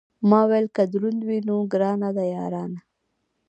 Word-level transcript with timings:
ما 0.29 0.41
ویل 0.49 0.67
که 0.75 0.83
دروند 0.91 1.21
وي، 1.27 1.39
نو 1.47 1.55
ګرانه 1.71 2.09
ده 2.15 2.23
یارانه. 2.35 2.79